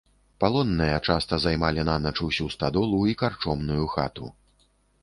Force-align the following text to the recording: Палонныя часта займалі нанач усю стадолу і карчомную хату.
Палонныя 0.43 0.95
часта 1.07 1.39
займалі 1.45 1.85
нанач 1.91 2.15
усю 2.29 2.49
стадолу 2.57 3.05
і 3.13 3.17
карчомную 3.25 3.85
хату. 3.99 4.37